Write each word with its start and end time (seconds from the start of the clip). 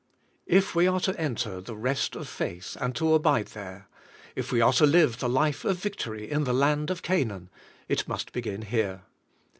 If 0.47 0.73
we 0.73 0.87
are 0.87 0.99
to 1.01 1.15
en 1.21 1.35
ter 1.35 1.51
into 1.59 1.67
the 1.67 1.75
rest 1.77 2.15
of 2.15 2.27
faith, 2.27 2.75
and 2.81 2.95
to 2.95 3.13
abide 3.13 3.49
there; 3.49 3.87
if 4.35 4.51
we 4.51 4.59
are 4.59 4.73
to 4.73 4.87
live 4.87 5.19
the 5.19 5.29
life 5.29 5.63
of 5.63 5.77
victory 5.77 6.31
in 6.31 6.43
the 6.43 6.53
land 6.55 6.89
of 6.89 7.03
Ca 7.03 7.23
naan, 7.23 7.49
it 7.87 8.07
must 8.07 8.31
begin 8.33 8.63
here. 8.63 9.03